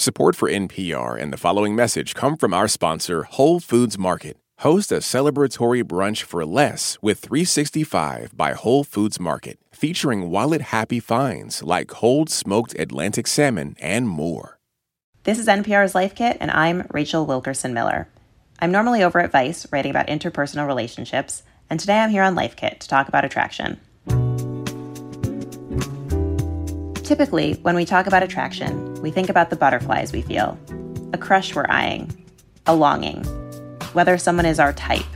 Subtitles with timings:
[0.00, 4.38] Support for NPR and the following message come from our sponsor, Whole Foods Market.
[4.60, 11.00] Host a celebratory brunch for less with 365 by Whole Foods Market, featuring wallet happy
[11.00, 14.58] finds like cold smoked Atlantic salmon and more.
[15.24, 18.08] This is NPR's Life Kit, and I'm Rachel Wilkerson Miller.
[18.58, 22.56] I'm normally over at Vice writing about interpersonal relationships, and today I'm here on Life
[22.56, 23.78] Kit to talk about attraction.
[27.04, 30.58] Typically, when we talk about attraction, we think about the butterflies we feel,
[31.12, 32.26] a crush we're eyeing,
[32.66, 33.24] a longing,
[33.92, 35.06] whether someone is our type.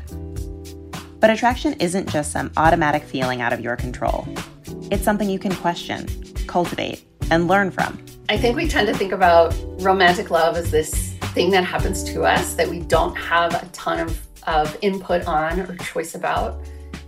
[1.21, 4.27] But attraction isn't just some automatic feeling out of your control.
[4.91, 6.07] It's something you can question,
[6.47, 8.03] cultivate, and learn from.
[8.29, 12.23] I think we tend to think about romantic love as this thing that happens to
[12.23, 16.59] us that we don't have a ton of, of input on or choice about.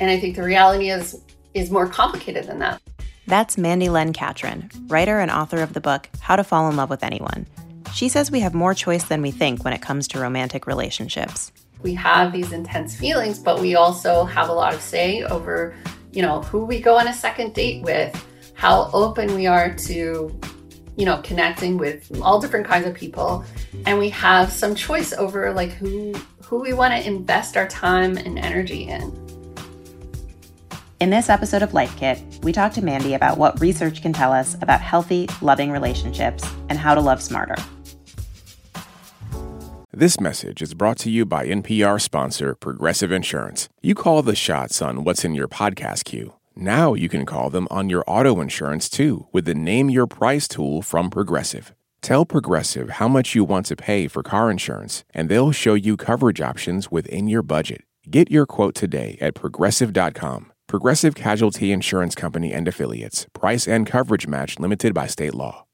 [0.00, 1.22] And I think the reality is
[1.54, 2.82] is more complicated than that.
[3.28, 6.90] That's Mandy Len Catron, writer and author of the book How to Fall in Love
[6.90, 7.48] with Anyone.
[7.92, 11.50] She says we have more choice than we think when it comes to romantic relationships.
[11.82, 15.74] We have these intense feelings, but we also have a lot of say over,
[16.12, 18.14] you know, who we go on a second date with,
[18.54, 20.40] how open we are to,
[20.96, 23.44] you know, connecting with all different kinds of people,
[23.86, 28.16] and we have some choice over like who who we want to invest our time
[28.16, 29.25] and energy in.
[30.98, 34.32] In this episode of Life Kit, we talk to Mandy about what research can tell
[34.32, 37.56] us about healthy, loving relationships and how to love smarter.
[39.92, 43.68] This message is brought to you by NPR sponsor Progressive Insurance.
[43.82, 46.32] You call the shots on what's in your podcast queue.
[46.54, 50.48] Now you can call them on your auto insurance too with the Name Your Price
[50.48, 51.74] tool from Progressive.
[52.00, 55.98] Tell Progressive how much you want to pay for car insurance, and they'll show you
[55.98, 57.82] coverage options within your budget.
[58.10, 60.52] Get your quote today at progressive.com.
[60.68, 63.28] Progressive Casualty Insurance Company and Affiliates.
[63.32, 65.64] Price and coverage match limited by state law.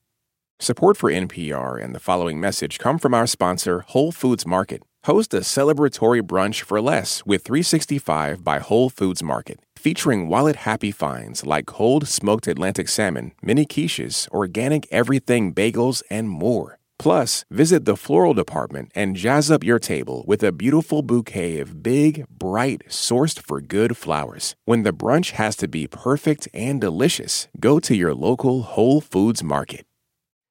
[0.60, 4.82] Support for NPR and the following message come from our sponsor, Whole Foods Market.
[5.04, 10.90] Host a celebratory brunch for less with 365 by Whole Foods Market, featuring wallet happy
[10.90, 16.78] finds like cold smoked Atlantic salmon, mini quiches, organic everything bagels, and more.
[17.02, 21.82] Plus, visit the floral department and jazz up your table with a beautiful bouquet of
[21.82, 24.54] big, bright, sourced for good flowers.
[24.66, 29.42] When the brunch has to be perfect and delicious, go to your local Whole Foods
[29.42, 29.84] market.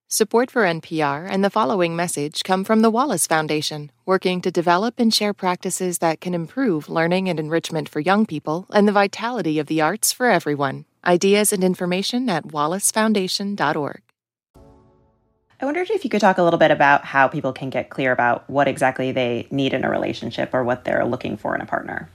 [0.09, 4.95] Support for NPR and the following message come from the Wallace Foundation, working to develop
[4.99, 9.57] and share practices that can improve learning and enrichment for young people and the vitality
[9.57, 10.83] of the arts for everyone.
[11.05, 14.01] Ideas and information at wallacefoundation.org.
[15.61, 18.11] I wondered if you could talk a little bit about how people can get clear
[18.11, 21.67] about what exactly they need in a relationship or what they're looking for in a
[21.67, 22.09] partner.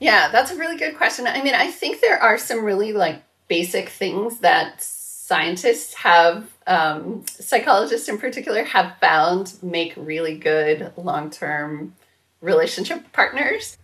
[0.00, 1.26] Yeah, that's a really good question.
[1.26, 7.26] I mean, I think there are some really like basic things that scientists have, um,
[7.28, 11.94] psychologists in particular, have found make really good long term
[12.40, 13.76] relationship partners.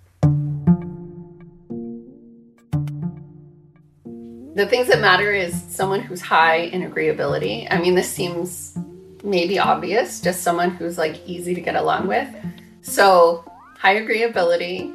[4.63, 7.67] The things that matter is someone who's high in agreeability.
[7.69, 8.79] I mean, this seems
[9.25, 12.29] maybe obvious, just someone who's like easy to get along with.
[12.81, 13.45] So,
[13.77, 14.95] high agreeability,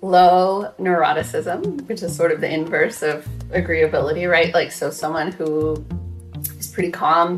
[0.00, 4.54] low neuroticism, which is sort of the inverse of agreeability, right?
[4.54, 5.84] Like, so someone who
[6.58, 7.36] is pretty calm,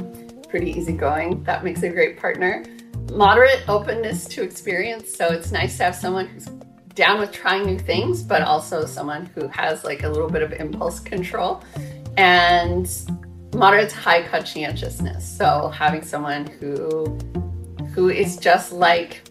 [0.48, 2.64] pretty easygoing, that makes a great partner.
[3.10, 5.12] Moderate openness to experience.
[5.12, 6.48] So, it's nice to have someone who's
[6.94, 10.52] down with trying new things, but also someone who has like a little bit of
[10.52, 11.62] impulse control
[12.16, 12.88] and
[13.54, 15.26] moderate to high conscientiousness.
[15.26, 17.18] So having someone who
[17.94, 19.22] who is just like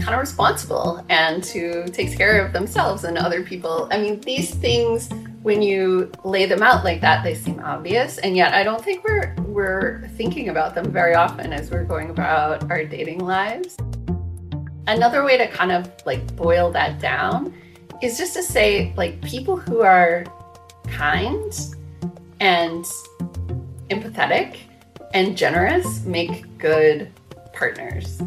[0.00, 3.88] kind of responsible and who takes care of themselves and other people.
[3.90, 5.08] I mean, these things
[5.42, 9.04] when you lay them out like that, they seem obvious, and yet I don't think
[9.04, 13.76] we're we're thinking about them very often as we're going about our dating lives.
[14.86, 17.54] Another way to kind of like boil that down
[18.02, 20.24] is just to say, like, people who are
[20.88, 21.52] kind
[22.40, 22.84] and
[23.90, 24.56] empathetic
[25.12, 27.12] and generous make good
[27.52, 28.20] partners.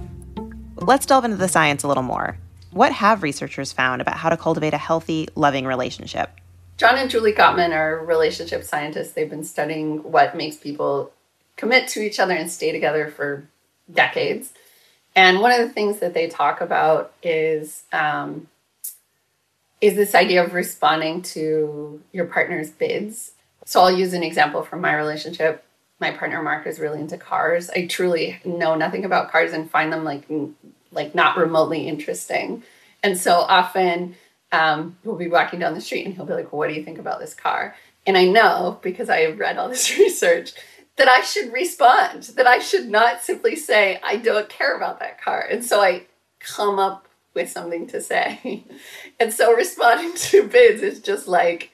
[0.75, 2.38] Let's delve into the science a little more.
[2.72, 6.30] What have researchers found about how to cultivate a healthy, loving relationship?
[6.77, 9.13] John and Julie Gottman are relationship scientists.
[9.13, 11.12] They've been studying what makes people
[11.56, 13.48] commit to each other and stay together for
[13.92, 14.54] decades.
[15.15, 18.48] And one of the things that they talk about is um,
[19.80, 23.33] is this idea of responding to your partner's bids.
[23.65, 25.63] So I'll use an example from my relationship.
[26.00, 27.69] My partner Mark is really into cars.
[27.69, 30.24] I truly know nothing about cars and find them like
[30.92, 32.63] like not remotely interesting.
[33.04, 34.15] And so often
[34.51, 36.83] um, we'll be walking down the street and he'll be like, well, "What do you
[36.83, 37.75] think about this car?"
[38.06, 40.54] And I know because I have read all this research
[40.98, 45.22] that I should respond, that I should not simply say, I don't care about that
[45.22, 45.42] car.
[45.42, 46.04] And so I
[46.40, 48.63] come up with something to say.
[49.19, 51.72] and so responding to bids is just like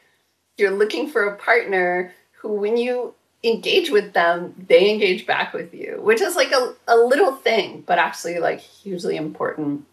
[0.57, 3.13] you're looking for a partner who, when you
[3.44, 7.83] engage with them, they engage back with you, which is like a, a little thing,
[7.86, 9.86] but actually like hugely important.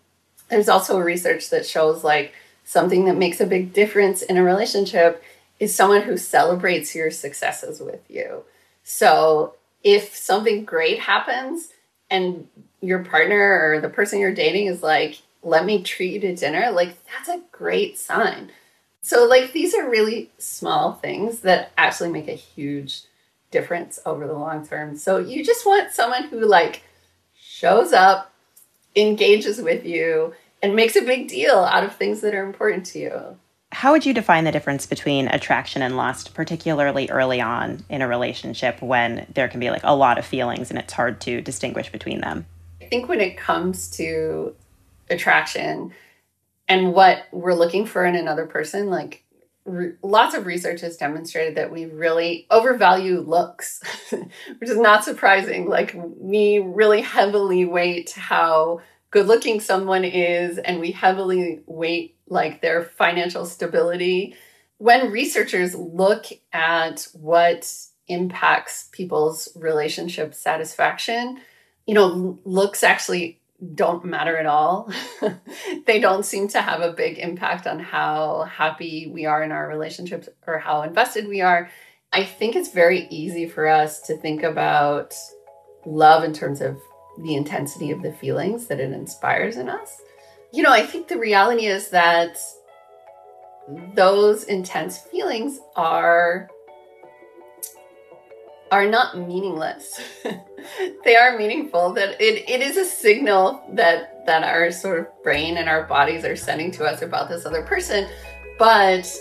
[0.48, 2.32] There's also research that shows like
[2.64, 5.22] something that makes a big difference in a relationship
[5.58, 8.42] is someone who celebrates your successes with you.
[8.88, 11.70] So if something great happens
[12.08, 12.46] and
[12.80, 16.70] your partner or the person you're dating is like, let me treat you to dinner,
[16.70, 18.52] like that's a great sign.
[19.02, 23.02] So, like, these are really small things that actually make a huge
[23.50, 24.96] difference over the long term.
[24.96, 26.84] So, you just want someone who, like,
[27.36, 28.32] shows up,
[28.94, 32.98] engages with you, and makes a big deal out of things that are important to
[33.00, 33.36] you.
[33.72, 38.08] How would you define the difference between attraction and lust, particularly early on in a
[38.08, 41.90] relationship when there can be like a lot of feelings and it's hard to distinguish
[41.90, 42.46] between them?
[42.80, 44.54] I think when it comes to
[45.10, 45.92] attraction
[46.68, 49.24] and what we're looking for in another person like
[49.64, 55.68] re- lots of research has demonstrated that we really overvalue looks which is not surprising
[55.68, 58.80] like we really heavily weight how
[59.10, 64.34] good looking someone is and we heavily weight like their financial stability
[64.78, 67.72] when researchers look at what
[68.08, 71.40] impacts people's relationship satisfaction
[71.86, 73.40] you know looks actually
[73.74, 74.90] don't matter at all.
[75.86, 79.68] they don't seem to have a big impact on how happy we are in our
[79.68, 81.70] relationships or how invested we are.
[82.12, 85.14] I think it's very easy for us to think about
[85.84, 86.80] love in terms of
[87.22, 90.02] the intensity of the feelings that it inspires in us.
[90.52, 92.38] You know, I think the reality is that
[93.94, 96.48] those intense feelings are
[98.72, 100.00] are not meaningless.
[101.04, 101.92] they are meaningful.
[101.92, 106.24] That it, it is a signal that that our sort of brain and our bodies
[106.24, 108.08] are sending to us about this other person,
[108.58, 109.12] but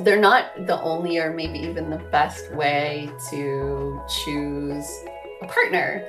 [0.00, 4.88] they're not the only or maybe even the best way to choose
[5.42, 6.08] a partner.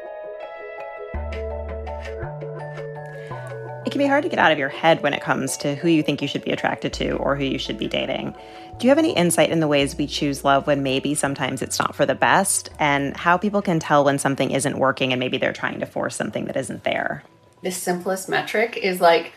[4.00, 6.22] Be hard to get out of your head when it comes to who you think
[6.22, 8.34] you should be attracted to or who you should be dating.
[8.80, 11.78] Do you have any insight in the ways we choose love when maybe sometimes it's
[11.78, 15.38] not for the best and how people can tell when something isn't working and maybe
[15.38, 17.24] they're trying to force something that isn't there?
[17.62, 19.34] The simplest metric is like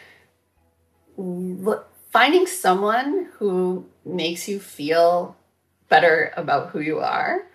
[2.11, 5.37] finding someone who makes you feel
[5.89, 7.47] better about who you are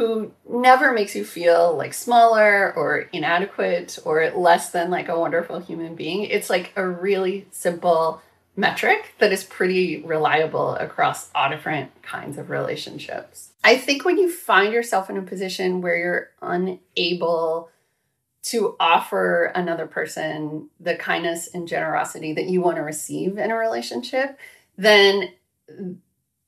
[0.00, 5.58] who never makes you feel like smaller or inadequate or less than like a wonderful
[5.58, 6.22] human being.
[6.22, 8.22] It's like a really simple
[8.56, 13.50] metric that is pretty reliable across all different kinds of relationships.
[13.62, 17.68] I think when you find yourself in a position where you're unable
[18.44, 23.54] to offer another person the kindness and generosity that you want to receive in a
[23.54, 24.38] relationship,
[24.78, 25.34] then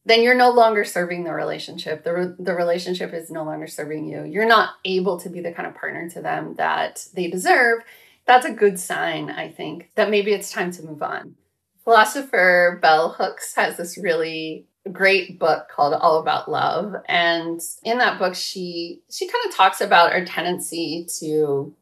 [0.04, 2.02] then you're no longer serving the relationship.
[2.04, 4.24] The, the relationship is no longer serving you.
[4.24, 7.82] You're not able to be the kind of partner to them that they deserve.
[8.26, 11.36] That's a good sign, I think, that maybe it's time to move on.
[11.84, 16.94] Philosopher Bell Hooks has this really great book called All About Love.
[17.08, 21.74] And in that book, she she kind of talks about our tendency to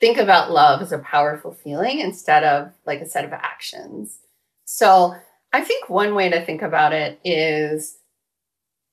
[0.00, 4.18] think about love as a powerful feeling instead of like a set of actions.
[4.64, 5.14] So
[5.56, 7.96] I think one way to think about it is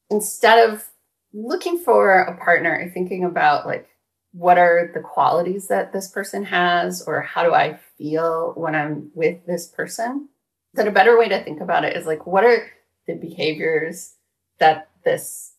[0.10, 0.86] instead of
[1.34, 3.90] looking for a partner, thinking about like
[4.32, 9.12] what are the qualities that this person has or how do I feel when I'm
[9.14, 10.30] with this person?
[10.76, 12.66] That a better way to think about it is like what are
[13.08, 14.14] the behaviors
[14.60, 15.56] that this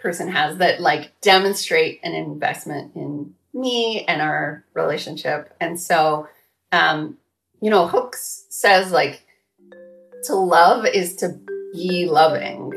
[0.00, 5.54] person has that like demonstrate an investment in me and our relationship.
[5.60, 6.28] And so
[6.72, 7.18] um,
[7.60, 9.24] you know, Hooks says like
[10.24, 11.38] to love is to
[11.72, 12.70] be loving.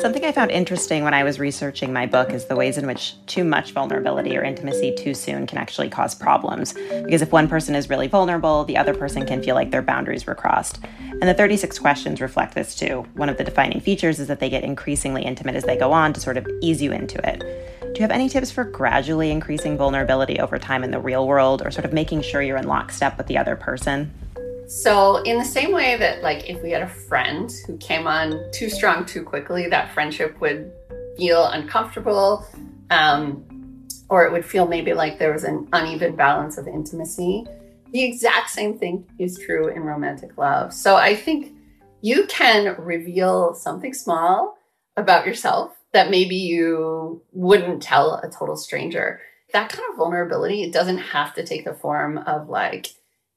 [0.00, 3.14] Something I found interesting when I was researching my book is the ways in which
[3.26, 6.74] too much vulnerability or intimacy too soon can actually cause problems.
[7.04, 10.26] Because if one person is really vulnerable, the other person can feel like their boundaries
[10.26, 10.80] were crossed.
[10.98, 13.06] And the 36 questions reflect this too.
[13.14, 16.12] One of the defining features is that they get increasingly intimate as they go on
[16.14, 17.71] to sort of ease you into it.
[18.02, 21.70] You have any tips for gradually increasing vulnerability over time in the real world or
[21.70, 24.12] sort of making sure you're in lockstep with the other person?
[24.66, 28.42] So, in the same way that, like, if we had a friend who came on
[28.50, 30.72] too strong too quickly, that friendship would
[31.16, 32.44] feel uncomfortable,
[32.90, 37.46] um, or it would feel maybe like there was an uneven balance of intimacy.
[37.92, 40.74] The exact same thing is true in romantic love.
[40.74, 41.54] So, I think
[42.00, 44.58] you can reveal something small
[44.96, 49.20] about yourself that maybe you wouldn't tell a total stranger.
[49.52, 52.88] That kind of vulnerability, it doesn't have to take the form of like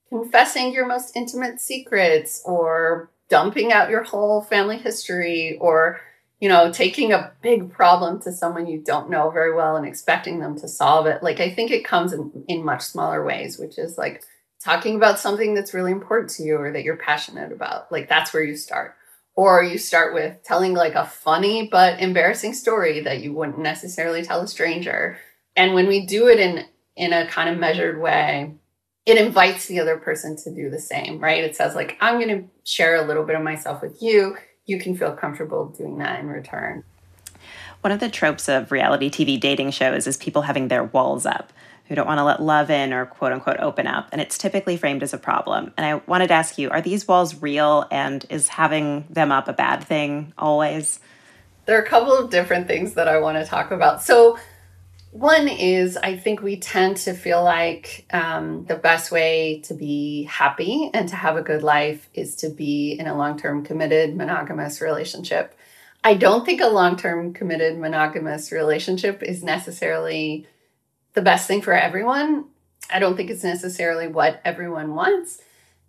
[0.10, 6.00] confessing your most intimate secrets or dumping out your whole family history or
[6.40, 10.40] you know taking a big problem to someone you don't know very well and expecting
[10.40, 11.24] them to solve it.
[11.24, 14.24] Like i think it comes in, in much smaller ways which is like
[14.64, 17.92] talking about something that's really important to you or that you're passionate about.
[17.92, 18.96] Like that's where you start
[19.36, 24.24] or you start with telling like a funny but embarrassing story that you wouldn't necessarily
[24.24, 25.18] tell a stranger
[25.56, 26.66] and when we do it in
[26.96, 28.56] in a kind of measured way
[29.06, 31.44] it invites the other person to do the same, right?
[31.44, 34.36] It says, like, I'm going to share a little bit of myself with you.
[34.66, 36.84] You can feel comfortable doing that in return.
[37.82, 41.54] One of the tropes of reality TV dating shows is people having their walls up
[41.88, 44.10] who don't want to let love in or quote unquote open up.
[44.12, 45.74] And it's typically framed as a problem.
[45.78, 49.48] And I wanted to ask you are these walls real and is having them up
[49.48, 51.00] a bad thing always?
[51.66, 54.02] There are a couple of different things that I want to talk about.
[54.02, 54.38] So,
[55.12, 60.24] one is I think we tend to feel like um, the best way to be
[60.24, 64.18] happy and to have a good life is to be in a long term committed
[64.18, 65.58] monogamous relationship.
[66.04, 70.48] I don't think a long term committed monogamous relationship is necessarily
[71.16, 72.46] the best thing for everyone.
[72.94, 75.42] I don't think it's necessarily what everyone wants.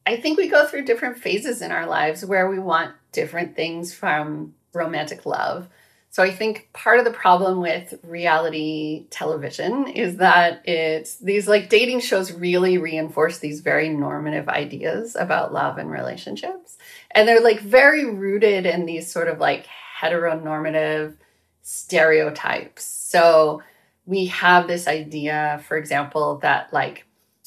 [0.06, 3.92] I think we go through different phases in our lives where we want different things
[3.92, 5.68] from romantic love.
[6.11, 11.68] So I think part of the problem with reality television is that it's these like
[11.68, 16.78] dating shows really reinforce these very normative ideas about love and relationships.
[17.11, 19.66] And they're like very rooted in these sort of like
[20.00, 21.16] heteronormative
[21.62, 22.85] stereotypes.
[22.85, 23.62] So
[24.06, 27.04] we have this idea, for example, that like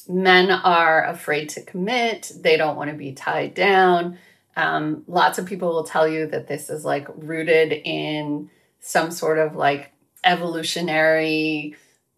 [0.08, 4.18] men are afraid to commit, they don't want to be tied down.
[4.56, 8.50] Um, lots of people will tell you that this is like rooted in
[8.80, 9.92] some sort of like
[10.24, 11.76] evolutionary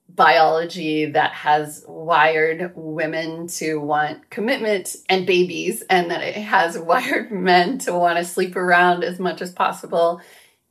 [0.09, 7.31] biology that has wired women to want commitment and babies, and that it has wired
[7.31, 10.21] men to want to sleep around as much as possible.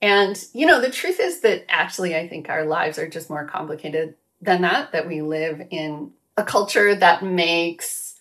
[0.01, 3.45] And, you know, the truth is that actually, I think our lives are just more
[3.45, 8.15] complicated than that, that we live in a culture that makes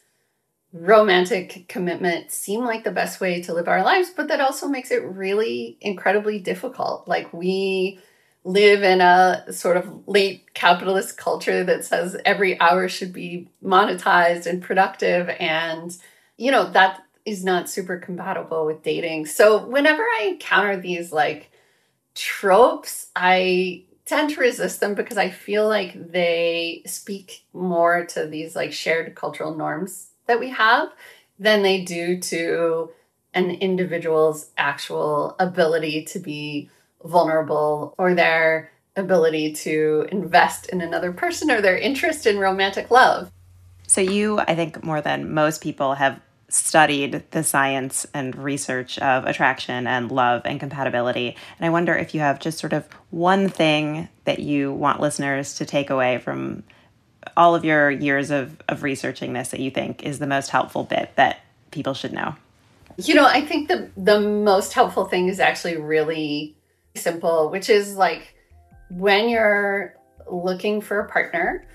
[0.72, 4.90] romantic commitment seem like the best way to live our lives, but that also makes
[4.90, 7.08] it really incredibly difficult.
[7.08, 7.98] Like we
[8.44, 14.46] live in a sort of late capitalist culture that says every hour should be monetized
[14.46, 15.98] and productive and
[16.38, 19.26] you know that is not super compatible with dating.
[19.26, 21.49] So whenever I encounter these like
[22.20, 28.54] tropes, I tend to resist them because I feel like they speak more to these
[28.54, 30.90] like shared cultural norms that we have
[31.38, 32.90] than they do to
[33.32, 36.68] an individual's actual ability to be
[37.04, 43.30] vulnerable or their ability to invest in another person or their interest in romantic love.
[43.86, 46.20] So, you, I think, more than most people, have
[46.52, 51.36] studied the science and research of attraction and love and compatibility.
[51.58, 55.54] And I wonder if you have just sort of one thing that you want listeners
[55.56, 56.62] to take away from
[57.36, 60.84] all of your years of, of researching this that you think is the most helpful
[60.84, 61.40] bit that
[61.70, 62.34] people should know?
[62.96, 66.56] You know, I think the the most helpful thing is actually really
[66.94, 68.34] simple, which is like
[68.90, 69.94] when you're
[70.30, 71.66] looking for a partner,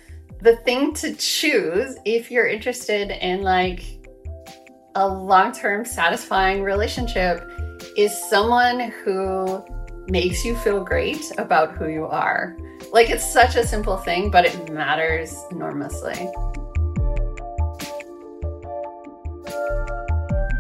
[0.42, 3.84] the thing to choose if you're interested in like
[4.96, 7.44] a long-term satisfying relationship
[7.98, 9.64] is someone who
[10.08, 12.56] makes you feel great about who you are.
[12.94, 16.16] Like it's such a simple thing, but it matters enormously.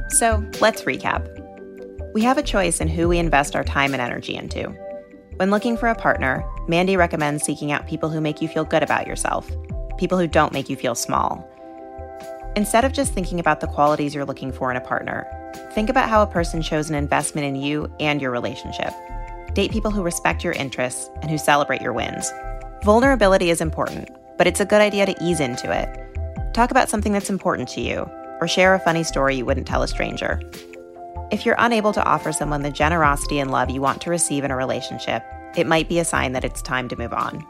[0.09, 1.31] So let's recap.
[2.13, 4.69] We have a choice in who we invest our time and energy into.
[5.37, 8.83] When looking for a partner, Mandy recommends seeking out people who make you feel good
[8.83, 9.49] about yourself,
[9.97, 11.49] people who don't make you feel small.
[12.55, 15.27] Instead of just thinking about the qualities you're looking for in a partner,
[15.73, 18.93] think about how a person shows an investment in you and your relationship.
[19.53, 22.31] Date people who respect your interests and who celebrate your wins.
[22.85, 26.53] Vulnerability is important, but it's a good idea to ease into it.
[26.53, 28.09] Talk about something that's important to you,
[28.39, 30.39] or share a funny story you wouldn't tell a stranger.
[31.31, 34.51] If you're unable to offer someone the generosity and love you want to receive in
[34.51, 35.23] a relationship,
[35.57, 37.45] it might be a sign that it's time to move on.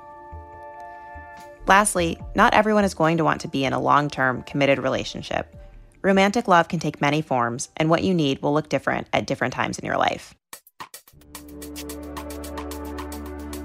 [1.68, 5.56] Lastly, not everyone is going to want to be in a long term, committed relationship.
[6.04, 9.54] Romantic love can take many forms, and what you need will look different at different
[9.54, 10.36] times in your life.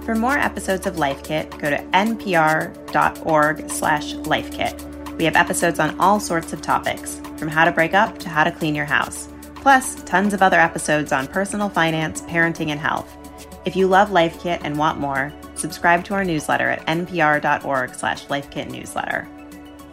[0.04, 5.18] For more episodes of Life Kit, go to npr.org slash lifekit.
[5.18, 8.44] We have episodes on all sorts of topics, from how to break up to how
[8.44, 9.28] to clean your house.
[9.60, 13.14] plus tons of other episodes on personal finance, parenting, and health.
[13.66, 18.26] If you love Life Kit and want more, subscribe to our newsletter at npr.org slash
[18.26, 19.28] lifekitnewsletter.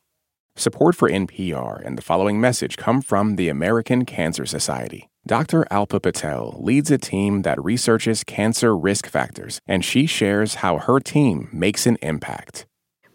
[0.56, 5.10] Support for NPR and the following message come from the American Cancer Society.
[5.30, 5.68] Dr.
[5.70, 11.00] Alpa Patel leads a team that researches cancer risk factors, and she shares how her
[11.00, 12.66] team makes an impact.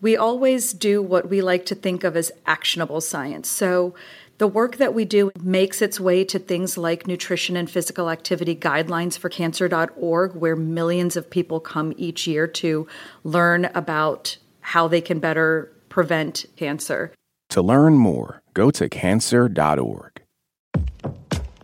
[0.00, 3.48] We always do what we like to think of as actionable science.
[3.48, 3.96] So,
[4.38, 8.54] the work that we do makes its way to things like nutrition and physical activity
[8.54, 12.86] guidelines for cancer.org, where millions of people come each year to
[13.24, 17.12] learn about how they can better prevent cancer.
[17.50, 20.14] To learn more, go to cancer.org.